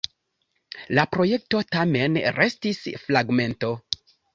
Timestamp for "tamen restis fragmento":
1.77-3.77